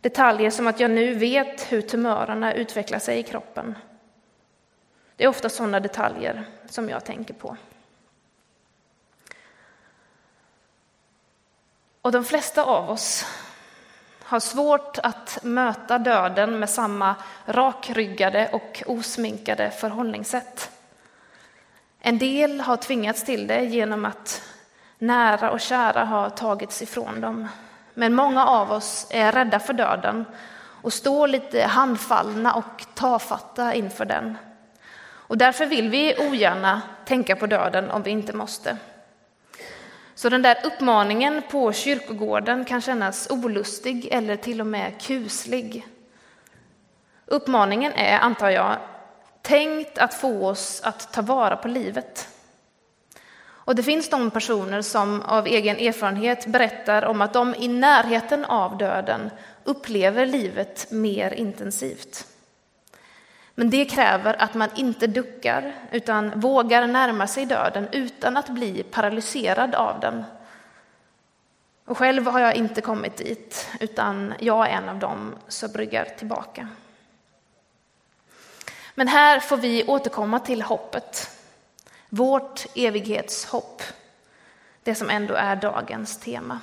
Detaljer 0.00 0.50
som 0.50 0.66
att 0.66 0.80
jag 0.80 0.90
nu 0.90 1.14
vet 1.14 1.72
hur 1.72 1.82
tumörerna 1.82 2.54
utvecklar 2.54 2.98
sig 2.98 3.18
i 3.18 3.22
kroppen. 3.22 3.74
Det 5.16 5.24
är 5.24 5.28
ofta 5.28 5.48
sådana 5.48 5.80
detaljer 5.80 6.44
som 6.66 6.88
jag 6.88 7.04
tänker 7.04 7.34
på. 7.34 7.56
Och 12.02 12.12
de 12.12 12.24
flesta 12.24 12.64
av 12.64 12.90
oss 12.90 13.26
har 14.22 14.40
svårt 14.40 14.98
att 14.98 15.38
möta 15.42 15.98
döden 15.98 16.58
med 16.58 16.70
samma 16.70 17.14
rakryggade 17.46 18.48
och 18.52 18.82
osminkade 18.86 19.70
förhållningssätt. 19.70 20.70
En 22.00 22.18
del 22.18 22.60
har 22.60 22.76
tvingats 22.76 23.24
till 23.24 23.46
det 23.46 23.64
genom 23.64 24.04
att 24.04 24.42
nära 24.98 25.50
och 25.50 25.60
kära 25.60 26.04
har 26.04 26.30
tagits 26.30 26.82
ifrån 26.82 27.20
dem. 27.20 27.48
Men 27.94 28.14
många 28.14 28.46
av 28.46 28.72
oss 28.72 29.06
är 29.10 29.32
rädda 29.32 29.58
för 29.58 29.72
döden 29.72 30.24
och 30.82 30.92
står 30.92 31.28
lite 31.28 31.62
handfallna 31.62 32.54
och 32.54 32.84
tafatta 32.94 33.74
inför 33.74 34.04
den. 34.04 34.38
Och 35.30 35.38
därför 35.38 35.66
vill 35.66 35.88
vi 35.88 36.14
ogärna 36.18 36.82
tänka 37.04 37.36
på 37.36 37.46
döden 37.46 37.90
om 37.90 38.02
vi 38.02 38.10
inte 38.10 38.32
måste. 38.32 38.76
Så 40.14 40.28
den 40.28 40.42
där 40.42 40.56
uppmaningen 40.64 41.42
på 41.50 41.72
kyrkogården 41.72 42.64
kan 42.64 42.80
kännas 42.80 43.30
olustig 43.30 44.08
eller 44.10 44.36
till 44.36 44.60
och 44.60 44.66
med 44.66 45.00
kuslig. 45.00 45.86
Uppmaningen 47.26 47.92
är, 47.92 48.18
antar 48.18 48.50
jag, 48.50 48.76
tänkt 49.42 49.98
att 49.98 50.14
få 50.14 50.48
oss 50.48 50.80
att 50.84 51.12
ta 51.12 51.22
vara 51.22 51.56
på 51.56 51.68
livet. 51.68 52.28
Och 53.64 53.74
det 53.74 53.82
finns 53.82 54.10
de 54.10 54.30
personer 54.30 54.82
som 54.82 55.22
av 55.22 55.46
egen 55.46 55.76
erfarenhet 55.76 56.46
berättar 56.46 57.04
om 57.04 57.20
att 57.20 57.32
de 57.32 57.54
i 57.54 57.68
närheten 57.68 58.44
av 58.44 58.78
döden 58.78 59.30
upplever 59.64 60.26
livet 60.26 60.90
mer 60.90 61.34
intensivt. 61.34 62.26
Men 63.54 63.70
det 63.70 63.84
kräver 63.84 64.42
att 64.42 64.54
man 64.54 64.68
inte 64.74 65.06
duckar 65.06 65.74
utan 65.90 66.40
vågar 66.40 66.86
närma 66.86 67.26
sig 67.26 67.46
döden 67.46 67.88
utan 67.92 68.36
att 68.36 68.48
bli 68.48 68.82
paralyserad 68.82 69.74
av 69.74 70.00
den. 70.00 70.24
Och 71.84 71.98
själv 71.98 72.26
har 72.26 72.40
jag 72.40 72.54
inte 72.54 72.80
kommit 72.80 73.16
dit, 73.16 73.68
utan 73.80 74.34
jag 74.38 74.68
är 74.68 74.70
en 74.70 74.88
av 74.88 74.98
dem 74.98 75.34
som 75.48 75.72
bryggar 75.72 76.04
tillbaka. 76.04 76.68
Men 78.94 79.08
här 79.08 79.40
får 79.40 79.56
vi 79.56 79.84
återkomma 79.86 80.38
till 80.38 80.62
hoppet, 80.62 81.30
vårt 82.10 82.66
evighetshopp, 82.74 83.82
det 84.82 84.94
som 84.94 85.10
ändå 85.10 85.34
är 85.34 85.56
dagens 85.56 86.18
tema. 86.18 86.60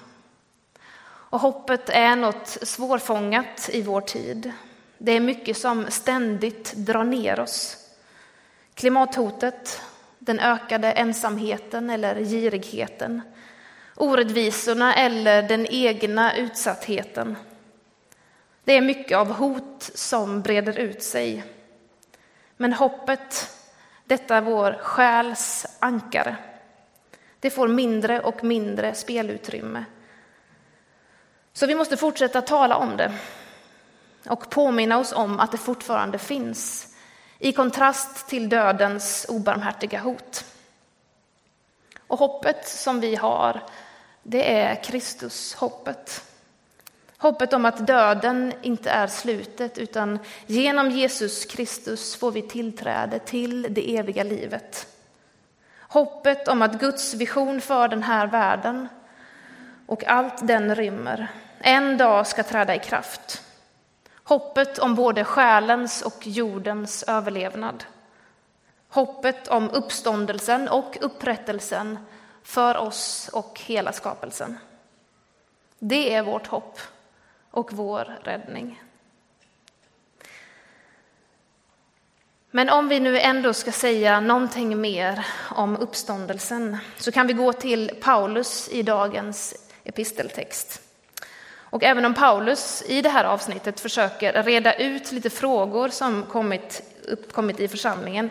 Och 1.30 1.40
hoppet 1.40 1.90
är 1.90 2.16
något 2.16 2.48
svårfångat 2.48 3.70
i 3.74 3.82
vår 3.82 4.02
tid. 4.02 4.52
Det 4.98 5.12
är 5.12 5.20
mycket 5.20 5.58
som 5.58 5.86
ständigt 5.90 6.74
drar 6.74 7.04
ner 7.04 7.40
oss. 7.40 7.78
Klimathotet, 8.74 9.82
den 10.20 10.40
ökade 10.40 10.92
ensamheten 10.92 11.90
eller 11.90 12.20
girigheten, 12.20 13.22
orättvisorna 13.96 14.96
eller 14.96 15.42
den 15.42 15.68
egna 15.70 16.36
utsattheten. 16.36 17.38
Det 18.64 18.74
är 18.74 18.82
mycket 18.82 19.18
av 19.18 19.32
hot 19.32 19.92
som 19.94 20.42
breder 20.42 20.80
ut 20.80 21.04
sig. 21.04 21.44
Men 22.58 22.74
hoppet, 22.74 23.57
detta 24.08 24.42
vår 24.42 24.74
själs 24.82 25.66
ankare, 25.80 26.36
det 27.40 27.50
får 27.50 27.68
mindre 27.68 28.20
och 28.20 28.44
mindre 28.44 28.96
spelutrymme. 28.96 29.86
Så 31.54 31.68
vi 31.68 31.76
måste 31.76 31.98
fortsätta 31.98 32.42
tala 32.42 32.76
om 32.76 32.98
det 32.98 33.14
och 34.30 34.50
påminna 34.50 34.98
oss 34.98 35.14
om 35.14 35.40
att 35.40 35.52
det 35.52 35.58
fortfarande 35.58 36.18
finns, 36.18 36.96
i 37.40 37.52
kontrast 37.52 38.28
till 38.28 38.50
dödens 38.50 39.26
obarmhärtiga 39.30 40.00
hot. 40.00 40.46
Och 42.08 42.20
hoppet 42.20 42.68
som 42.68 43.00
vi 43.00 43.16
har, 43.16 43.62
det 44.24 44.60
är 44.60 44.84
Kristus 44.84 45.54
hoppet. 47.18 47.54
Om 47.54 47.66
att 47.66 47.88
döden 47.88 48.54
inte 48.62 48.90
är 48.90 49.08
slutet 49.08 49.78
utan 49.78 50.20
genom 50.46 50.92
Jesus 50.92 51.46
Kristus 51.46 52.16
får 52.16 52.32
vi 52.32 52.42
tillträde 52.42 53.20
till 53.20 53.68
det 53.70 53.98
eviga 53.98 54.24
livet. 54.24 54.88
Hoppet 55.80 56.48
om 56.48 56.62
att 56.62 56.80
Guds 56.80 57.14
vision 57.14 57.62
för 57.62 57.88
den 57.88 58.04
här 58.04 58.28
världen 58.28 58.88
och 59.86 60.08
allt 60.08 60.48
den 60.48 60.76
rymmer 60.76 61.28
en 61.60 61.98
dag 61.98 62.28
ska 62.28 62.44
träda 62.44 62.76
i 62.76 62.80
kraft. 62.80 63.44
Hoppet 64.24 64.80
om 64.80 64.96
både 64.96 65.24
själens 65.24 66.02
och 66.02 66.28
jordens 66.28 67.04
överlevnad. 67.04 67.84
Hoppet 68.90 69.48
om 69.48 69.70
uppståndelsen 69.70 70.70
och 70.70 70.98
upprättelsen 71.02 72.00
för 72.44 72.78
oss 72.78 73.30
och 73.34 73.62
hela 73.66 73.92
skapelsen. 73.92 74.58
Det 75.80 76.14
är 76.14 76.24
vårt 76.24 76.48
hopp 76.48 76.80
och 77.58 77.74
vår 77.74 78.18
räddning. 78.24 78.82
Men 82.52 82.70
om 82.70 82.90
vi 82.90 83.00
nu 83.00 83.20
ändå 83.20 83.54
ska 83.54 83.72
säga 83.72 84.20
någonting 84.20 84.82
mer 84.82 85.26
om 85.50 85.78
uppståndelsen 85.78 86.78
så 86.98 87.12
kan 87.12 87.28
vi 87.28 87.34
gå 87.34 87.54
till 87.54 87.92
Paulus 88.02 88.70
i 88.72 88.84
dagens 88.84 89.70
episteltext. 89.84 90.82
Och 91.54 91.84
även 91.84 92.06
om 92.06 92.14
Paulus 92.14 92.84
i 92.88 93.02
det 93.02 93.10
här 93.10 93.24
avsnittet 93.24 93.80
försöker 93.80 94.44
reda 94.44 94.74
ut 94.74 95.12
lite 95.12 95.30
frågor 95.30 95.90
som 95.90 96.24
kommit, 96.24 96.82
uppkommit 97.08 97.60
i 97.60 97.68
församlingen 97.68 98.30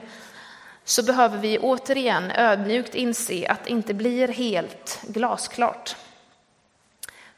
så 0.85 1.03
behöver 1.03 1.39
vi 1.39 1.59
återigen 1.59 2.31
ödmjukt 2.31 2.95
inse 2.95 3.49
att 3.49 3.65
det 3.65 3.71
inte 3.71 3.95
blir 3.95 4.29
helt 4.29 5.01
glasklart. 5.09 5.97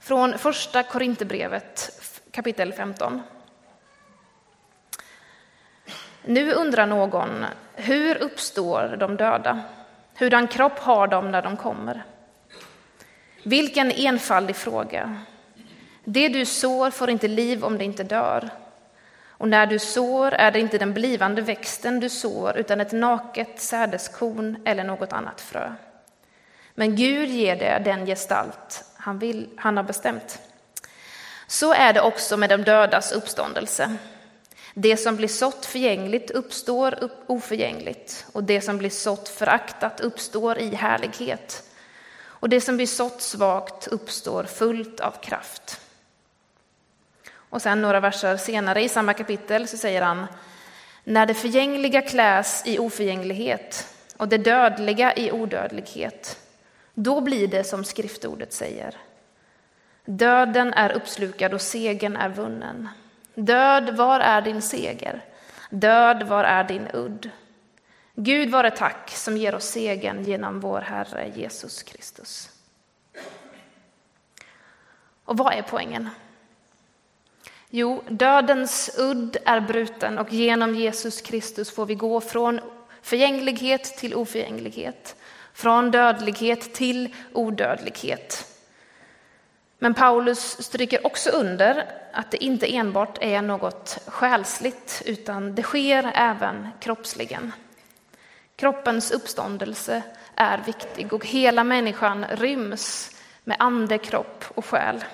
Från 0.09 0.39
första 0.39 0.83
Korinthierbrevet 0.83 2.01
kapitel 2.31 2.73
15. 2.73 3.23
Nu 6.25 6.53
undrar 6.53 6.87
någon, 6.87 7.45
hur 7.75 8.23
uppstår 8.23 8.97
de 9.01 9.17
döda? 9.17 9.61
Hurdan 10.15 10.49
kropp 10.49 10.79
har 10.79 11.07
de 11.07 11.31
när 11.31 11.43
de 11.43 11.57
kommer? 11.57 12.05
Vilken 13.43 13.91
enfaldig 13.91 14.57
fråga. 14.57 15.21
Det 16.05 16.29
du 16.29 16.47
sår 16.47 16.91
får 16.91 17.11
inte 17.11 17.29
liv 17.29 17.65
om 17.65 17.79
det 17.79 17.85
inte 17.85 18.05
dör. 18.05 18.51
Och 19.27 19.49
när 19.49 19.67
du 19.67 19.79
sår 19.79 20.33
är 20.35 20.51
det 20.51 20.61
inte 20.61 20.79
den 20.79 20.95
blivande 20.95 21.43
växten 21.43 22.01
du 22.01 22.09
sår 22.09 22.57
utan 22.57 22.81
ett 22.81 22.93
naket 22.93 23.61
sädeskorn 23.61 24.63
eller 24.65 24.85
något 24.85 25.13
annat 25.13 25.41
frö. 25.41 25.73
Men 26.75 26.97
Gud 26.97 27.29
ger 27.29 27.57
det 27.57 27.83
den 27.85 28.07
gestalt 28.07 28.88
han, 29.09 29.19
vill, 29.19 29.49
han 29.57 29.77
har 29.77 29.85
bestämt. 29.85 30.39
Så 31.47 31.73
är 31.75 31.93
det 31.93 32.01
också 32.01 32.37
med 32.37 32.51
de 32.51 32.63
dödas 32.63 33.13
uppståndelse. 33.13 33.97
Det 34.75 34.97
som 34.97 35.17
blir 35.17 35.29
sått 35.29 35.67
förgängligt 35.67 36.31
uppstår 36.31 37.11
oförgängligt 37.27 38.27
och 38.33 38.45
det 38.45 38.61
som 38.61 38.79
blir 38.79 38.91
sått 38.91 39.29
föraktat 39.29 40.01
uppstår 40.01 40.59
i 40.59 40.75
härlighet. 40.75 41.63
Och 42.21 42.49
det 42.49 42.61
som 42.61 42.77
blir 42.77 42.87
sått 42.87 43.23
svagt 43.23 43.87
uppstår 43.87 44.45
fullt 44.45 45.01
av 45.01 45.15
kraft. 45.23 45.81
Och 47.35 47.63
sen 47.63 47.83
några 47.83 48.01
verser 48.01 48.37
senare 48.37 48.83
i 48.83 48.89
samma 48.89 49.15
kapitel 49.15 49.69
så 49.69 49.77
säger 49.77 50.03
han 50.03 50.27
När 51.05 51.27
det 51.27 51.35
förgängliga 51.35 52.03
kläs 52.03 52.63
i 52.67 52.79
oförgänglighet 52.79 53.95
och 54.17 54.29
det 54.29 54.39
dödliga 54.39 55.17
i 55.17 55.33
odödlighet 55.33 56.39
då 56.99 57.21
blir 57.21 57.49
det 57.49 57.65
som 57.65 57.85
skriftordet 57.85 58.53
säger. 58.53 58.95
Döden 60.05 60.73
är 60.73 60.93
uppslukad 60.93 61.55
och 61.55 61.61
segern 61.61 62.17
är 62.17 62.29
vunnen. 62.29 62.89
Död, 63.35 63.97
var 63.97 64.21
är 64.21 64.43
din 64.43 64.63
seger? 64.63 65.25
Död, 65.71 66.23
var 66.23 66.45
är 66.45 66.65
din 66.65 66.89
udd? 66.93 67.31
Gud 68.15 68.51
vare 68.51 68.71
tack 68.71 69.11
som 69.11 69.37
ger 69.37 69.55
oss 69.55 69.65
segern 69.65 70.25
genom 70.25 70.61
vår 70.61 70.81
Herre 70.81 71.33
Jesus 71.37 71.83
Kristus. 71.83 72.51
Och 75.25 75.37
vad 75.37 75.55
är 75.55 75.63
poängen? 75.63 76.09
Jo, 77.71 78.03
dödens 78.09 78.91
udd 78.99 79.37
är 79.45 79.61
bruten 79.61 80.19
och 80.19 80.33
genom 80.33 80.75
Jesus 80.75 81.21
Kristus 81.21 81.71
får 81.71 81.87
vi 81.87 81.95
gå 81.95 82.21
från 82.21 82.61
förgänglighet 83.03 83.85
till 83.85 84.15
oförgänglighet, 84.15 85.17
från 85.59 85.91
dödlighet 85.91 86.75
till 86.75 87.15
odödlighet. 87.33 88.47
Men 89.79 89.95
Paulus 89.95 90.63
stryker 90.63 91.07
också 91.07 91.31
under 91.31 91.85
att 92.13 92.31
det 92.31 92.45
inte 92.45 92.77
enbart 92.77 93.19
är 93.21 93.43
något 93.43 93.99
själsligt, 94.07 95.03
utan 95.07 95.55
det 95.55 95.63
sker 95.63 96.13
även 96.15 96.69
kroppsligen. 96.81 97.53
Kroppens 98.57 99.11
uppståndelse 99.11 100.03
är 100.35 100.59
viktig 100.67 101.13
och 101.13 101.27
hela 101.27 101.65
människan 101.65 102.27
ryms 102.31 103.17
med 103.45 103.57
ande, 103.59 103.99
kropp 103.99 104.45
och 104.55 104.65
själ. 104.65 105.05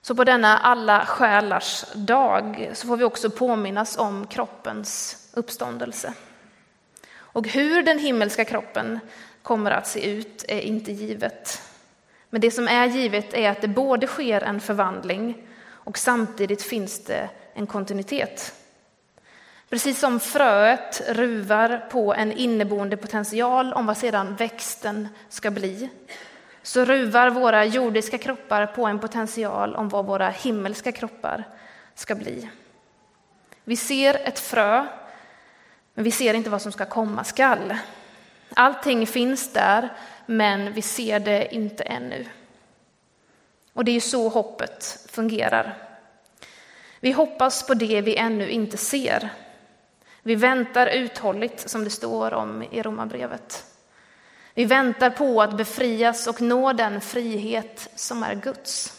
Så 0.00 0.14
på 0.14 0.24
denna 0.24 0.58
alla 0.58 1.06
själars 1.06 1.84
dag 1.94 2.70
så 2.74 2.86
får 2.86 2.96
vi 2.96 3.04
också 3.04 3.30
påminnas 3.30 3.98
om 3.98 4.26
kroppens 4.26 5.16
uppståndelse. 5.34 6.14
Och 7.32 7.48
hur 7.48 7.82
den 7.82 7.98
himmelska 7.98 8.44
kroppen 8.44 9.00
kommer 9.42 9.70
att 9.70 9.86
se 9.86 10.10
ut 10.10 10.44
är 10.48 10.60
inte 10.60 10.92
givet. 10.92 11.62
Men 12.30 12.40
det 12.40 12.50
som 12.50 12.68
är 12.68 12.86
givet 12.86 13.34
är 13.34 13.50
att 13.50 13.60
det 13.60 13.68
både 13.68 14.06
sker 14.06 14.40
en 14.40 14.60
förvandling 14.60 15.48
och 15.70 15.98
samtidigt 15.98 16.62
finns 16.62 17.04
det 17.04 17.28
en 17.54 17.66
kontinuitet. 17.66 18.54
Precis 19.68 19.98
som 19.98 20.20
fröet 20.20 21.02
ruvar 21.08 21.86
på 21.90 22.14
en 22.14 22.32
inneboende 22.32 22.96
potential 22.96 23.72
om 23.72 23.86
vad 23.86 23.96
sedan 23.96 24.36
växten 24.36 25.08
ska 25.28 25.50
bli, 25.50 25.88
så 26.62 26.84
ruvar 26.84 27.30
våra 27.30 27.64
jordiska 27.64 28.18
kroppar 28.18 28.66
på 28.66 28.86
en 28.86 28.98
potential 28.98 29.76
om 29.76 29.88
vad 29.88 30.06
våra 30.06 30.28
himmelska 30.28 30.92
kroppar 30.92 31.44
ska 31.94 32.14
bli. 32.14 32.48
Vi 33.64 33.76
ser 33.76 34.14
ett 34.14 34.38
frö, 34.38 34.86
men 35.98 36.04
vi 36.04 36.10
ser 36.10 36.34
inte 36.34 36.50
vad 36.50 36.62
som 36.62 36.72
ska 36.72 36.84
komma 36.84 37.24
skall. 37.24 37.76
Allting 38.54 39.06
finns 39.06 39.52
där, 39.52 39.88
men 40.26 40.72
vi 40.72 40.82
ser 40.82 41.20
det 41.20 41.54
inte 41.54 41.82
ännu. 41.82 42.26
Och 43.72 43.84
det 43.84 43.90
är 43.90 43.94
ju 43.94 44.00
så 44.00 44.28
hoppet 44.28 45.06
fungerar. 45.10 45.78
Vi 47.00 47.12
hoppas 47.12 47.66
på 47.66 47.74
det 47.74 48.00
vi 48.00 48.16
ännu 48.16 48.48
inte 48.50 48.76
ser. 48.76 49.30
Vi 50.22 50.34
väntar 50.34 50.86
uthålligt, 50.86 51.70
som 51.70 51.84
det 51.84 51.90
står 51.90 52.34
om 52.34 52.62
i 52.62 52.82
Romarbrevet. 52.82 53.64
Vi 54.54 54.64
väntar 54.64 55.10
på 55.10 55.42
att 55.42 55.56
befrias 55.56 56.26
och 56.26 56.40
nå 56.40 56.72
den 56.72 57.00
frihet 57.00 57.90
som 57.94 58.22
är 58.22 58.34
Guds. 58.34 58.92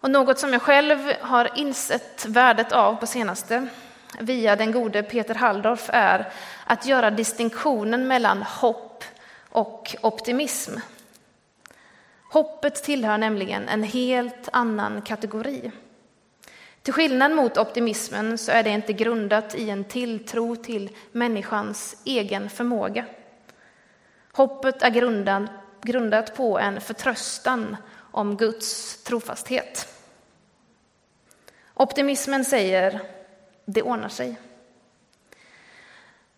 Och 0.00 0.10
något 0.10 0.38
som 0.38 0.52
jag 0.52 0.62
själv 0.62 1.12
har 1.20 1.58
insett 1.58 2.26
värdet 2.26 2.72
av 2.72 2.96
på 2.96 3.06
senaste 3.06 3.68
via 4.20 4.56
den 4.56 4.72
gode 4.72 5.02
Peter 5.02 5.34
Halldorf 5.34 5.90
är 5.92 6.32
att 6.66 6.86
göra 6.86 7.10
distinktionen 7.10 8.06
mellan 8.06 8.42
hopp 8.42 9.04
och 9.48 9.96
optimism. 10.02 10.72
Hoppet 12.32 12.74
tillhör 12.74 13.18
nämligen 13.18 13.68
en 13.68 13.82
helt 13.82 14.48
annan 14.52 15.02
kategori. 15.02 15.70
Till 16.82 16.92
skillnad 16.92 17.32
mot 17.32 17.58
optimismen 17.58 18.38
så 18.38 18.52
är 18.52 18.62
det 18.62 18.70
inte 18.70 18.92
grundat 18.92 19.54
i 19.54 19.70
en 19.70 19.84
tilltro 19.84 20.56
till 20.56 20.96
människans 21.12 21.96
egen 22.04 22.50
förmåga. 22.50 23.04
Hoppet 24.32 24.82
är 24.82 24.90
grundat, 24.90 25.50
grundat 25.82 26.36
på 26.36 26.58
en 26.58 26.80
förtröstan 26.80 27.76
om 28.10 28.36
Guds 28.36 29.02
trofasthet. 29.02 29.88
Optimismen 31.74 32.44
säger 32.44 33.00
det 33.64 33.82
ordnar 33.82 34.08
sig. 34.08 34.36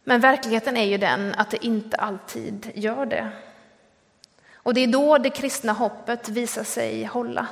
Men 0.05 0.21
verkligheten 0.21 0.77
är 0.77 0.85
ju 0.85 0.99
den 0.99 1.35
att 1.35 1.51
det 1.51 1.65
inte 1.65 1.97
alltid 1.97 2.71
gör 2.75 3.07
det. 3.07 3.29
Och 4.55 4.75
det 4.75 4.81
är 4.81 4.87
då 4.87 5.19
det 5.19 5.31
kristna 5.31 5.73
hoppet 5.73 6.29
visar 6.29 6.65
sig 6.65 7.05
hålla. 7.05 7.47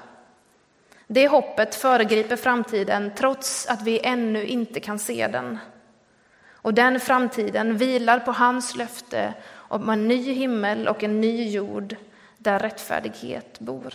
Det 1.07 1.29
hoppet 1.29 1.75
föregriper 1.75 2.37
framtiden 2.37 3.13
trots 3.17 3.67
att 3.67 3.83
vi 3.83 4.01
ännu 4.01 4.47
inte 4.47 4.81
kan 4.81 4.99
se 4.99 5.29
den. 5.29 5.59
Och 6.53 6.75
den 6.75 7.01
framtiden 7.01 7.77
vilar 7.77 8.21
på 8.21 8.33
hans 8.33 8.77
löfte 8.77 9.35
om 9.53 9.89
en 9.89 10.09
ny 10.09 10.33
himmel 10.33 10.89
och 10.89 11.03
en 11.03 11.21
ny 11.21 11.51
jord 11.51 11.97
där 12.39 12.59
rättfärdighet 12.59 13.61
bor. 13.61 13.95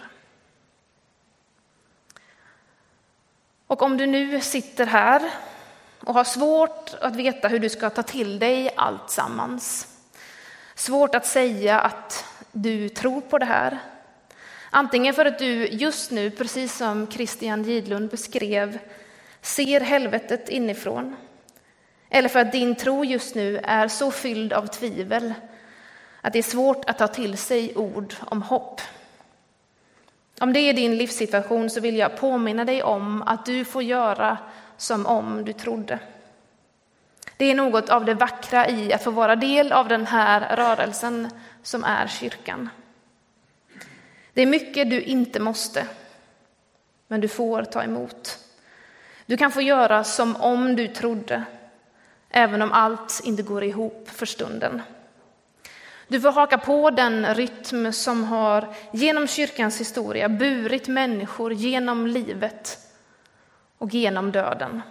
Och 3.67 3.81
om 3.81 3.97
du 3.97 4.07
nu 4.07 4.41
sitter 4.41 4.85
här 4.85 5.31
och 6.09 6.15
har 6.15 6.23
svårt 6.23 6.93
att 7.01 7.15
veta 7.15 7.47
hur 7.47 7.59
du 7.59 7.69
ska 7.69 7.89
ta 7.89 8.03
till 8.03 8.39
dig 8.39 8.69
allt 8.75 9.09
sammans. 9.09 9.87
Svårt 10.75 11.15
att 11.15 11.25
säga 11.25 11.79
att 11.79 12.25
du 12.51 12.89
tror 12.89 13.21
på 13.21 13.37
det 13.37 13.45
här. 13.45 13.77
Antingen 14.69 15.13
för 15.13 15.25
att 15.25 15.39
du 15.39 15.67
just 15.67 16.11
nu, 16.11 16.31
precis 16.31 16.77
som 16.77 17.11
Christian 17.11 17.63
Gidlund 17.63 18.09
beskrev, 18.09 18.79
ser 19.41 19.81
helvetet 19.81 20.49
inifrån. 20.49 21.15
Eller 22.09 22.29
för 22.29 22.39
att 22.39 22.51
din 22.51 22.75
tro 22.75 23.05
just 23.05 23.35
nu 23.35 23.57
är 23.57 23.87
så 23.87 24.11
fylld 24.11 24.53
av 24.53 24.67
tvivel 24.67 25.33
att 26.21 26.33
det 26.33 26.39
är 26.39 26.43
svårt 26.43 26.89
att 26.89 26.97
ta 26.97 27.07
till 27.07 27.37
sig 27.37 27.75
ord 27.75 28.13
om 28.19 28.41
hopp. 28.41 28.81
Om 30.39 30.53
det 30.53 30.59
är 30.59 30.73
din 30.73 30.97
livssituation 30.97 31.69
så 31.69 31.79
vill 31.79 31.97
jag 31.97 32.17
påminna 32.17 32.65
dig 32.65 32.83
om 32.83 33.21
att 33.21 33.45
du 33.45 33.65
får 33.65 33.83
göra 33.83 34.37
som 34.79 35.05
om 35.05 35.45
du 35.45 35.53
trodde. 35.53 35.99
Det 37.37 37.45
är 37.45 37.55
något 37.55 37.89
av 37.89 38.05
det 38.05 38.13
vackra 38.13 38.67
i 38.67 38.93
att 38.93 39.03
få 39.03 39.11
vara 39.11 39.35
del 39.35 39.71
av 39.71 39.87
den 39.87 40.05
här 40.05 40.55
rörelsen 40.55 41.29
som 41.63 41.83
är 41.83 42.07
kyrkan. 42.07 42.69
Det 44.33 44.41
är 44.41 44.45
mycket 44.45 44.89
du 44.89 45.01
inte 45.01 45.39
måste, 45.39 45.87
men 47.07 47.21
du 47.21 47.27
får 47.27 47.63
ta 47.63 47.83
emot. 47.83 48.39
Du 49.25 49.37
kan 49.37 49.51
få 49.51 49.61
göra 49.61 50.03
som 50.03 50.35
om 50.35 50.75
du 50.75 50.87
trodde, 50.87 51.43
även 52.29 52.61
om 52.61 52.71
allt 52.71 53.21
inte 53.23 53.43
går 53.43 53.63
ihop 53.63 54.09
för 54.09 54.25
stunden. 54.25 54.81
Du 56.07 56.21
får 56.21 56.31
haka 56.31 56.57
på 56.57 56.89
den 56.89 57.35
rytm 57.35 57.93
som 57.93 58.23
har 58.23 58.75
genom 58.93 59.27
kyrkans 59.27 59.79
historia 59.79 60.29
burit 60.29 60.87
människor 60.87 61.53
genom 61.53 62.07
livet 62.07 62.88
och 63.79 63.93
genom 63.93 64.31
döden. 64.31 64.81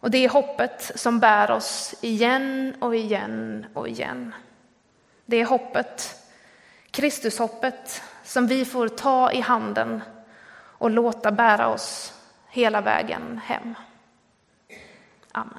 Och 0.00 0.10
det 0.10 0.24
är 0.24 0.28
hoppet 0.28 0.92
som 0.94 1.20
bär 1.20 1.50
oss 1.50 1.94
igen 2.00 2.74
och 2.80 2.96
igen 2.96 3.66
och 3.74 3.88
igen. 3.88 4.34
Det 5.24 5.36
är 5.36 5.44
hoppet, 5.44 6.22
Kristushoppet, 6.90 8.02
som 8.24 8.46
vi 8.46 8.64
får 8.64 8.88
ta 8.88 9.32
i 9.32 9.40
handen 9.40 10.02
och 10.54 10.90
låta 10.90 11.32
bära 11.32 11.68
oss 11.68 12.14
hela 12.48 12.80
vägen 12.80 13.40
hem. 13.44 13.74
Amen. 15.32 15.58